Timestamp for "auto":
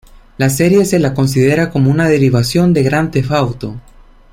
3.33-3.79